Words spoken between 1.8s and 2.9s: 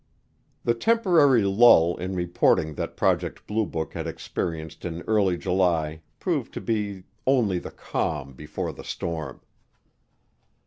in reporting